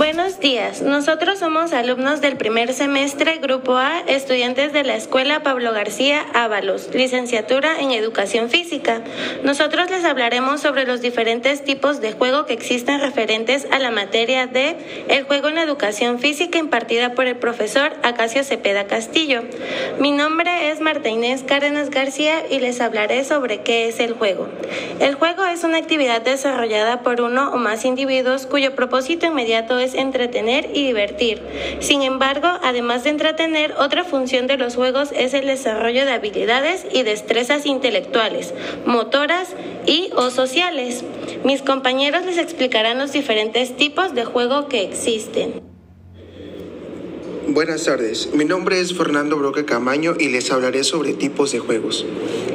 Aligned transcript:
Buenos 0.00 0.40
días, 0.40 0.80
nosotros 0.80 1.40
somos 1.40 1.74
alumnos 1.74 2.22
del 2.22 2.38
primer 2.38 2.72
semestre 2.72 3.36
Grupo 3.36 3.76
A, 3.76 4.00
estudiantes 4.06 4.72
de 4.72 4.82
la 4.82 4.96
Escuela 4.96 5.42
Pablo 5.42 5.74
García 5.74 6.24
Ábalos, 6.32 6.88
licenciatura 6.94 7.78
en 7.78 7.90
Educación 7.90 8.48
Física. 8.48 9.02
Nosotros 9.44 9.90
les 9.90 10.06
hablaremos 10.06 10.62
sobre 10.62 10.86
los 10.86 11.02
diferentes 11.02 11.62
tipos 11.64 12.00
de 12.00 12.12
juego 12.12 12.46
que 12.46 12.54
existen 12.54 13.02
referentes 13.02 13.68
a 13.70 13.78
la 13.78 13.90
materia 13.90 14.46
de 14.46 14.78
el 15.08 15.24
juego 15.24 15.48
en 15.48 15.58
educación 15.58 16.18
física 16.18 16.56
impartida 16.56 17.12
por 17.12 17.26
el 17.26 17.36
profesor 17.36 17.92
Acacio 18.02 18.42
Cepeda 18.42 18.86
Castillo. 18.86 19.42
Mi 19.98 20.12
nombre 20.12 20.70
es 20.70 20.80
Marta 20.80 21.10
Inés 21.10 21.44
Cárdenas 21.46 21.90
García 21.90 22.46
y 22.48 22.60
les 22.60 22.80
hablaré 22.80 23.22
sobre 23.24 23.60
qué 23.60 23.88
es 23.88 24.00
el 24.00 24.14
juego. 24.14 24.48
El 24.98 25.16
juego 25.16 25.44
es 25.44 25.62
una 25.62 25.76
actividad 25.76 26.22
desarrollada 26.22 27.02
por 27.02 27.20
uno 27.20 27.52
o 27.52 27.58
más 27.58 27.84
individuos 27.84 28.46
cuyo 28.46 28.74
propósito 28.74 29.26
inmediato 29.26 29.78
es 29.78 29.89
entretener 29.94 30.70
y 30.74 30.86
divertir. 30.86 31.42
Sin 31.80 32.02
embargo, 32.02 32.48
además 32.62 33.04
de 33.04 33.10
entretener, 33.10 33.74
otra 33.78 34.04
función 34.04 34.46
de 34.46 34.56
los 34.56 34.76
juegos 34.76 35.10
es 35.16 35.34
el 35.34 35.46
desarrollo 35.46 36.04
de 36.04 36.12
habilidades 36.12 36.86
y 36.92 37.02
destrezas 37.02 37.66
intelectuales, 37.66 38.54
motoras 38.86 39.54
y 39.86 40.10
o 40.16 40.30
sociales. 40.30 41.04
Mis 41.44 41.62
compañeros 41.62 42.24
les 42.24 42.38
explicarán 42.38 42.98
los 42.98 43.12
diferentes 43.12 43.76
tipos 43.76 44.14
de 44.14 44.24
juego 44.24 44.68
que 44.68 44.82
existen. 44.82 45.69
Buenas 47.52 47.82
tardes, 47.82 48.28
mi 48.32 48.44
nombre 48.44 48.78
es 48.78 48.94
Fernando 48.94 49.36
Broque 49.36 49.64
Camaño 49.64 50.14
y 50.16 50.28
les 50.28 50.52
hablaré 50.52 50.84
sobre 50.84 51.14
tipos 51.14 51.50
de 51.50 51.58
juegos. 51.58 52.06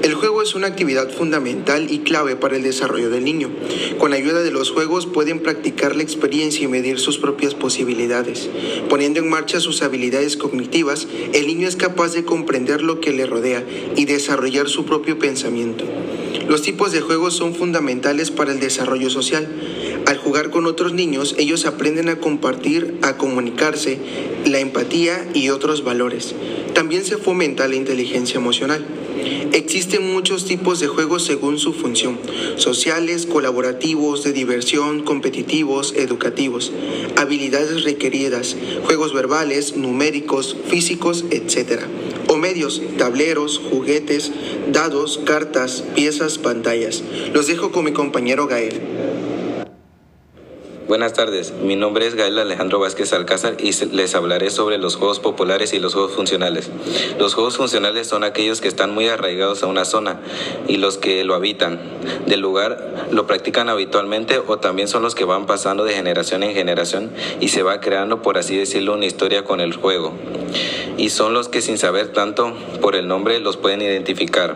El 0.03 0.13
juego 0.13 0.41
es 0.41 0.55
una 0.55 0.67
actividad 0.67 1.11
fundamental 1.11 1.91
y 1.91 1.99
clave 1.99 2.37
para 2.37 2.55
el 2.55 2.63
desarrollo 2.63 3.09
del 3.09 3.25
niño. 3.25 3.49
Con 3.97 4.13
ayuda 4.13 4.41
de 4.41 4.51
los 4.51 4.71
juegos 4.71 5.05
pueden 5.05 5.41
practicar 5.41 5.97
la 5.97 6.03
experiencia 6.03 6.63
y 6.63 6.69
medir 6.69 6.97
sus 6.97 7.17
propias 7.17 7.55
posibilidades. 7.55 8.49
Poniendo 8.87 9.19
en 9.19 9.27
marcha 9.27 9.59
sus 9.59 9.81
habilidades 9.81 10.37
cognitivas, 10.37 11.09
el 11.33 11.45
niño 11.45 11.67
es 11.67 11.75
capaz 11.75 12.13
de 12.13 12.23
comprender 12.23 12.81
lo 12.81 13.01
que 13.01 13.11
le 13.11 13.25
rodea 13.25 13.65
y 13.97 14.05
desarrollar 14.05 14.69
su 14.69 14.85
propio 14.85 15.19
pensamiento. 15.19 15.83
Los 16.47 16.61
tipos 16.61 16.93
de 16.93 17.01
juegos 17.01 17.33
son 17.33 17.53
fundamentales 17.53 18.31
para 18.31 18.53
el 18.53 18.61
desarrollo 18.61 19.09
social. 19.09 19.45
Al 20.05 20.17
jugar 20.17 20.51
con 20.51 20.67
otros 20.67 20.93
niños, 20.93 21.35
ellos 21.39 21.65
aprenden 21.65 22.09
a 22.09 22.19
compartir, 22.19 22.99
a 23.01 23.17
comunicarse, 23.17 23.97
la 24.45 24.59
empatía 24.59 25.27
y 25.33 25.49
otros 25.49 25.83
valores. 25.83 26.35
También 26.75 27.03
se 27.03 27.17
fomenta 27.17 27.67
la 27.67 27.75
inteligencia 27.75 28.37
emocional. 28.37 28.85
Existen 29.53 30.13
muchos 30.13 30.45
tipos 30.45 30.79
de 30.79 30.87
juegos 30.87 31.23
según 31.23 31.57
su 31.57 31.73
función, 31.73 32.19
sociales, 32.57 33.25
colaborativos, 33.25 34.23
de 34.23 34.33
diversión, 34.33 35.01
competitivos, 35.03 35.93
educativos, 35.95 36.71
habilidades 37.15 37.83
requeridas, 37.83 38.55
juegos 38.83 39.13
verbales, 39.13 39.75
numéricos, 39.75 40.55
físicos, 40.67 41.25
etc. 41.31 41.81
O 42.27 42.37
medios, 42.37 42.81
tableros, 42.97 43.59
juguetes, 43.71 44.31
dados, 44.71 45.19
cartas, 45.25 45.83
piezas, 45.95 46.37
pantallas. 46.37 47.01
Los 47.33 47.47
dejo 47.47 47.71
con 47.71 47.85
mi 47.85 47.93
compañero 47.93 48.47
Gael. 48.47 48.94
Buenas 50.87 51.13
tardes, 51.13 51.51
mi 51.51 51.75
nombre 51.75 52.05
es 52.05 52.13
Gael 52.13 52.37
Alejandro 52.37 52.77
Vázquez 52.77 53.11
Alcázar 53.11 53.57
y 53.59 53.71
les 53.87 54.13
hablaré 54.13 54.51
sobre 54.51 54.77
los 54.77 54.95
juegos 54.95 55.19
populares 55.19 55.73
y 55.73 55.79
los 55.79 55.95
juegos 55.95 56.11
funcionales. 56.11 56.69
Los 57.17 57.33
juegos 57.33 57.57
funcionales 57.57 58.05
son 58.05 58.23
aquellos 58.23 58.61
que 58.61 58.67
están 58.67 58.93
muy 58.93 59.07
arraigados 59.07 59.63
a 59.63 59.65
una 59.65 59.83
zona 59.83 60.19
y 60.67 60.77
los 60.77 60.99
que 60.99 61.23
lo 61.23 61.33
habitan 61.33 61.79
del 62.27 62.41
lugar 62.41 63.07
lo 63.09 63.25
practican 63.25 63.67
habitualmente 63.67 64.39
o 64.45 64.59
también 64.59 64.87
son 64.87 65.01
los 65.01 65.15
que 65.15 65.25
van 65.25 65.47
pasando 65.47 65.85
de 65.85 65.95
generación 65.95 66.43
en 66.43 66.53
generación 66.53 67.09
y 67.39 67.47
se 67.47 67.63
va 67.63 67.79
creando, 67.79 68.21
por 68.21 68.37
así 68.37 68.55
decirlo, 68.55 68.93
una 68.93 69.07
historia 69.07 69.43
con 69.43 69.61
el 69.61 69.73
juego. 69.73 70.13
Y 70.97 71.09
son 71.09 71.33
los 71.33 71.49
que 71.49 71.63
sin 71.63 71.79
saber 71.79 72.09
tanto 72.09 72.53
por 72.79 72.95
el 72.95 73.07
nombre 73.07 73.39
los 73.39 73.57
pueden 73.57 73.81
identificar. 73.81 74.55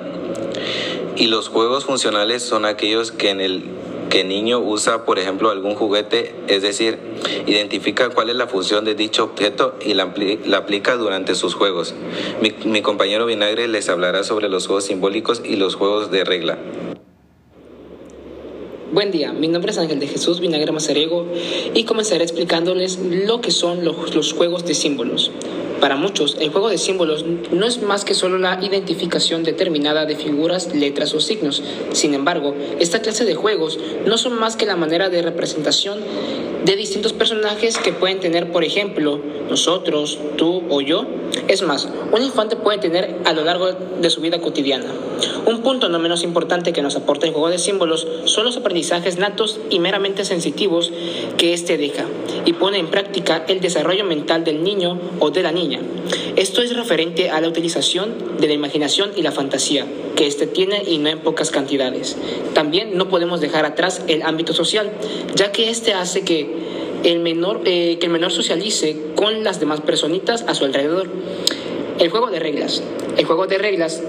Y 1.16 1.26
los 1.26 1.50
juegos 1.50 1.86
funcionales 1.86 2.44
son 2.44 2.66
aquellos 2.66 3.12
que 3.12 3.32
en 3.32 3.42
el 3.42 3.64
que 4.10 4.24
niño 4.24 4.60
usa, 4.60 5.06
por 5.06 5.20
ejemplo, 5.20 5.50
algún 5.50 5.76
juguete, 5.76 6.36
es 6.48 6.62
decir, 6.62 6.98
identifica 7.46 8.10
cuál 8.10 8.30
es 8.30 8.36
la 8.36 8.48
función 8.48 8.84
de 8.84 8.96
dicho 8.96 9.24
objeto 9.24 9.76
y 9.86 9.94
la, 9.94 10.14
aplica 10.58 10.98
durante 10.98 11.36
sus 11.36 11.54
juegos. 11.54 11.94
Mi, 12.42 12.82
compañero 12.82 13.26
Vinagre 13.26 13.68
les 13.68 13.88
hablará 13.90 14.24
sobre 14.24 14.50
los 14.50 14.66
juegos 14.66 14.86
simbólicos 14.86 15.42
y 15.46 15.56
los 15.56 15.76
juegos 15.76 16.12
de 16.12 16.24
regla. 16.24 16.58
Buen 18.92 19.12
día, 19.12 19.34
mi 19.34 19.48
nombre 19.48 19.72
es 19.72 19.78
Ángel 19.78 20.00
de 20.00 20.08
Jesús 20.08 20.40
Vinagre 20.40 20.72
Mazariego 20.72 21.28
y 21.76 21.84
comenzaré 21.84 22.24
explicándoles 22.24 22.98
lo 22.98 23.40
que 23.40 23.52
son 23.52 23.86
los, 23.86 24.34
juegos 24.34 24.66
de 24.66 24.74
símbolos. 24.74 25.32
Para 25.80 25.96
muchos, 25.96 26.36
el 26.40 26.50
juego 26.50 26.70
de 26.70 26.78
símbolos 26.78 27.26
no 27.52 27.66
es 27.66 27.82
más 27.82 28.04
que 28.04 28.14
solo 28.14 28.38
la 28.38 28.60
identificación 28.62 29.44
determinada 29.44 30.06
de 30.06 30.16
figuras, 30.16 30.74
letras 30.74 31.14
o 31.14 31.22
signos. 31.22 31.64
Sin 31.94 32.14
embargo, 32.14 32.54
esta 32.80 33.02
clase 33.02 33.24
de 33.24 33.36
juegos 33.36 33.80
no 34.06 34.18
son 34.18 34.38
más 34.38 34.56
que 34.56 34.66
la 34.66 34.76
manera 34.76 35.10
de 35.10 35.22
representación 35.22 36.00
de 36.66 36.76
distintos 36.76 37.14
personajes 37.14 37.78
que 37.78 37.94
pueden 37.94 38.20
tener, 38.20 38.52
por 38.52 38.64
ejemplo, 38.64 39.20
nosotros, 39.50 40.20
tú 40.38 40.64
o 40.70 40.82
yo. 40.82 41.06
Es 41.48 41.62
más, 41.62 41.90
un 42.12 42.22
infante 42.22 42.56
puede 42.56 42.80
tener 42.80 43.18
a 43.26 43.34
lo 43.34 43.44
largo 43.44 43.72
de 43.72 44.10
su 44.10 44.22
vida 44.22 44.40
cotidiana. 44.40 44.86
Un 45.46 45.62
punto 45.62 45.90
no 45.90 46.00
menos 46.00 46.24
importante 46.24 46.74
que 46.74 46.82
nos 46.82 46.96
aporta 46.96 47.26
el 47.26 47.34
juego 47.34 47.50
de 47.50 47.58
símbolos 47.58 48.08
son 48.26 48.46
los 48.46 48.58
aprendizajes 48.58 49.18
natos 49.18 49.60
y 49.70 49.80
meramente 49.80 50.26
sensitivos 50.26 50.92
que 51.38 51.54
éste 51.54 51.78
deja 51.78 52.06
y 52.46 52.54
pone 52.54 52.80
en 52.80 52.88
práctica 52.88 53.44
el 53.48 53.62
desarrollo 53.62 54.06
mental 54.06 54.44
del 54.44 54.64
niño 54.64 55.00
o 55.20 55.32
de 55.32 55.44
la 55.44 55.52
niña. 55.52 55.80
Esto 56.40 56.62
es 56.62 56.74
referente 56.74 57.30
a 57.30 57.42
la 57.42 57.50
utilización 57.50 58.38
de 58.40 58.48
la 58.48 58.54
imaginación 58.54 59.12
y 59.14 59.24
la 59.24 59.34
fantasía 59.34 59.86
que 60.16 60.26
éste 60.26 60.48
tiene 60.48 60.84
y 60.88 60.98
no 60.98 61.10
en 61.10 61.20
pocas 61.20 61.52
cantidades. 61.52 62.16
También 62.54 62.98
no 62.98 63.10
podemos 63.10 63.42
dejar 63.42 63.66
atrás 63.66 64.04
el 64.08 64.22
ámbito 64.22 64.54
social, 64.54 64.90
ya 65.36 65.52
que 65.52 65.70
éste 65.70 65.94
hace 65.94 66.22
que 66.22 66.50
el 67.04 67.20
menor, 67.20 67.64
eh, 67.66 67.98
que 68.00 68.06
el 68.06 68.14
menor 68.14 68.32
socialice 68.32 68.96
con 69.16 69.44
las 69.44 69.60
demás 69.60 69.82
personitas 69.82 70.46
a 70.48 70.56
su 70.56 70.64
alrededor. 70.64 71.10
El 72.00 72.10
juego 72.10 72.32
de 72.32 72.40
reglas. 72.40 72.84
El 73.18 73.26
juego 73.26 73.46
de 73.46 73.58
reglas 73.58 74.02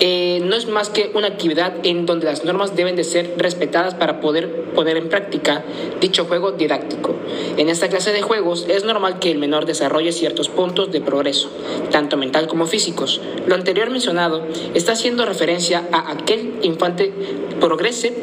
eh, 0.00 0.40
no 0.42 0.56
es 0.56 0.66
más 0.66 0.90
que 0.90 1.10
una 1.14 1.28
actividad 1.28 1.74
en 1.84 2.06
donde 2.06 2.26
las 2.26 2.44
normas 2.44 2.76
deben 2.76 2.96
de 2.96 3.04
ser 3.04 3.34
respetadas 3.36 3.94
para 3.94 4.20
poder 4.20 4.64
poner 4.74 4.96
en 4.96 5.08
práctica 5.08 5.64
dicho 6.00 6.24
juego 6.24 6.52
didáctico. 6.52 7.14
En 7.56 7.68
esta 7.68 7.88
clase 7.88 8.12
de 8.12 8.22
juegos 8.22 8.66
es 8.68 8.84
normal 8.84 9.18
que 9.18 9.30
el 9.30 9.38
menor 9.38 9.66
desarrolle 9.66 10.12
ciertos 10.12 10.48
puntos 10.48 10.90
de 10.92 11.00
progreso, 11.00 11.50
tanto 11.90 12.16
mental 12.16 12.46
como 12.46 12.66
físicos. 12.66 13.20
Lo 13.46 13.54
anterior 13.54 13.90
mencionado 13.90 14.46
está 14.74 14.92
haciendo 14.92 15.24
referencia 15.24 15.88
a 15.92 16.12
aquel 16.12 16.54
infante 16.62 17.12
progrese 17.60 18.14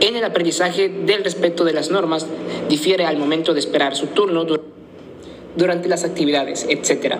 en 0.00 0.16
el 0.16 0.24
aprendizaje 0.24 0.88
del 0.88 1.24
respeto 1.24 1.64
de 1.64 1.72
las 1.72 1.90
normas, 1.90 2.26
difiere 2.68 3.04
al 3.04 3.16
momento 3.16 3.54
de 3.54 3.60
esperar 3.60 3.94
su 3.94 4.08
turno 4.08 4.44
durante 4.44 4.61
las 5.56 6.04
actividades, 6.04 6.66
etc. 6.68 7.16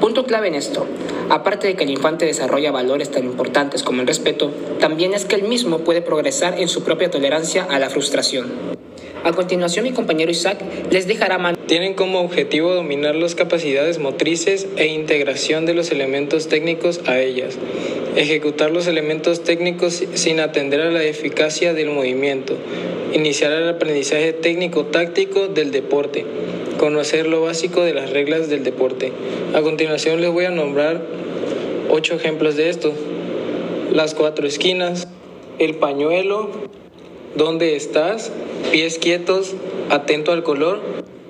Punto 0.00 0.24
clave 0.24 0.48
en 0.48 0.54
esto, 0.54 0.86
aparte 1.28 1.66
de 1.66 1.76
que 1.76 1.84
el 1.84 1.90
infante 1.90 2.26
desarrolla 2.26 2.72
valores 2.72 3.10
tan 3.10 3.24
importantes 3.24 3.82
como 3.82 4.00
el 4.00 4.06
respeto, 4.06 4.50
también 4.80 5.14
es 5.14 5.24
que 5.24 5.36
el 5.36 5.42
mismo 5.42 5.78
puede 5.78 6.02
progresar 6.02 6.58
en 6.58 6.68
su 6.68 6.82
propia 6.82 7.10
tolerancia 7.10 7.64
a 7.64 7.78
la 7.78 7.90
frustración. 7.90 8.78
A 9.22 9.32
continuación, 9.32 9.84
mi 9.84 9.92
compañero 9.92 10.30
Isaac 10.30 10.58
les 10.90 11.06
dejará 11.06 11.36
man 11.36 11.56
Tienen 11.66 11.92
como 11.92 12.20
objetivo 12.20 12.72
dominar 12.72 13.14
las 13.14 13.34
capacidades 13.34 13.98
motrices 13.98 14.66
e 14.76 14.86
integración 14.86 15.66
de 15.66 15.74
los 15.74 15.90
elementos 15.90 16.48
técnicos 16.48 17.02
a 17.06 17.20
ellas, 17.20 17.58
ejecutar 18.16 18.70
los 18.70 18.86
elementos 18.86 19.44
técnicos 19.44 20.02
sin 20.14 20.40
atender 20.40 20.80
a 20.80 20.90
la 20.90 21.04
eficacia 21.04 21.74
del 21.74 21.90
movimiento, 21.90 22.56
iniciar 23.12 23.52
el 23.52 23.68
aprendizaje 23.68 24.32
técnico-táctico 24.32 25.48
del 25.48 25.70
deporte, 25.70 26.24
conocer 26.80 27.26
lo 27.26 27.42
básico 27.42 27.82
de 27.82 27.92
las 27.92 28.08
reglas 28.08 28.48
del 28.48 28.64
deporte. 28.64 29.12
A 29.54 29.60
continuación 29.60 30.22
les 30.22 30.32
voy 30.32 30.46
a 30.46 30.50
nombrar 30.50 31.02
ocho 31.90 32.14
ejemplos 32.14 32.56
de 32.56 32.70
esto. 32.70 32.94
Las 33.92 34.14
cuatro 34.14 34.46
esquinas, 34.46 35.06
el 35.58 35.74
pañuelo, 35.74 36.48
dónde 37.36 37.76
estás, 37.76 38.32
pies 38.72 38.98
quietos, 38.98 39.56
atento 39.90 40.32
al 40.32 40.42
color, 40.42 40.80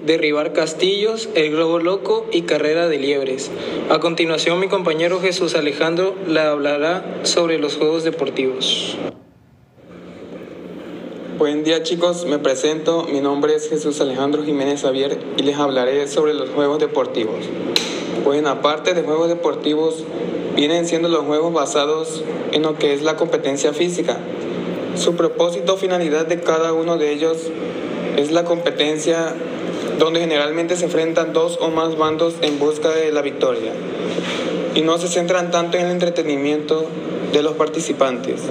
derribar 0.07 0.53
castillos, 0.53 1.29
el 1.35 1.51
globo 1.51 1.81
loco 1.81 2.27
y 2.31 2.43
carrera 2.43 2.87
de 2.87 2.99
liebres. 2.99 3.51
A 3.91 3.99
continuación 3.99 4.61
mi 4.61 4.69
compañero 4.69 5.21
Jesús 5.21 5.57
Alejandro 5.57 6.15
le 6.29 6.39
hablará 6.39 7.23
sobre 7.25 7.59
los 7.59 7.75
juegos 7.75 8.05
deportivos. 8.05 8.97
Buen 11.41 11.65
día 11.65 11.83
chicos, 11.83 12.27
me 12.27 12.39
presento, 12.39 13.07
mi 13.11 13.21
nombre 13.21 13.55
es 13.55 13.71
Jesús 13.71 13.99
Alejandro 14.03 14.45
Jiménez 14.45 14.83
Javier 14.83 15.19
y 15.39 15.43
les 15.43 15.57
hablaré 15.57 16.07
sobre 16.07 16.35
los 16.35 16.51
juegos 16.51 16.81
deportivos. 16.81 17.47
Pues 18.25 18.45
aparte 18.45 18.93
de 18.93 19.01
juegos 19.01 19.31
deportivos, 19.31 20.05
vienen 20.55 20.87
siendo 20.87 21.09
los 21.09 21.25
juegos 21.25 21.55
basados 21.55 22.23
en 22.53 22.61
lo 22.61 22.77
que 22.77 22.93
es 22.93 23.01
la 23.01 23.17
competencia 23.17 23.73
física. 23.73 24.19
Su 24.97 25.17
propósito 25.17 25.73
o 25.73 25.77
finalidad 25.79 26.27
de 26.27 26.43
cada 26.43 26.75
uno 26.75 26.99
de 26.99 27.11
ellos 27.11 27.39
es 28.19 28.33
la 28.33 28.45
competencia 28.45 29.35
donde 29.99 30.21
generalmente 30.21 30.77
se 30.77 30.85
enfrentan 30.85 31.33
dos 31.33 31.59
o 31.63 31.71
más 31.71 31.97
bandos 31.97 32.35
en 32.43 32.59
busca 32.59 32.91
de 32.91 33.13
la 33.13 33.23
victoria 33.23 33.73
y 34.75 34.83
no 34.83 34.99
se 34.99 35.09
centran 35.09 35.51
tanto 35.51 35.79
en 35.79 35.87
el 35.87 35.93
entretenimiento 35.93 36.85
de 37.33 37.43
los 37.43 37.55
participantes. 37.55 38.43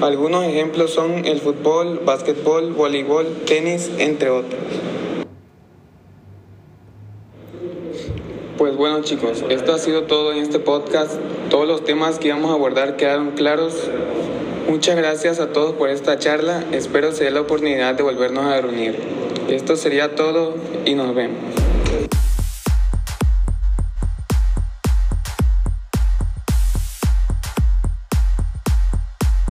Algunos 0.00 0.44
ejemplos 0.44 0.90
son 0.92 1.24
el 1.24 1.40
fútbol, 1.40 2.00
básquetbol, 2.04 2.74
voleibol, 2.74 3.26
tenis, 3.46 3.90
entre 3.98 4.28
otros. 4.28 4.60
Pues 8.58 8.76
bueno 8.76 9.02
chicos, 9.02 9.42
esto 9.48 9.74
ha 9.74 9.78
sido 9.78 10.02
todo 10.02 10.32
en 10.32 10.38
este 10.38 10.58
podcast. 10.58 11.12
Todos 11.48 11.66
los 11.66 11.84
temas 11.84 12.18
que 12.18 12.28
íbamos 12.28 12.50
a 12.50 12.54
abordar 12.54 12.96
quedaron 12.96 13.32
claros. 13.32 13.74
Muchas 14.68 14.96
gracias 14.96 15.40
a 15.40 15.52
todos 15.52 15.74
por 15.74 15.88
esta 15.88 16.18
charla. 16.18 16.64
Espero 16.72 17.12
se 17.12 17.24
dé 17.24 17.30
la 17.30 17.40
oportunidad 17.40 17.94
de 17.94 18.02
volvernos 18.02 18.44
a 18.44 18.60
reunir. 18.60 18.98
Esto 19.48 19.76
sería 19.76 20.14
todo 20.14 20.54
y 20.84 20.94
nos 20.94 21.14
vemos. 21.14 21.65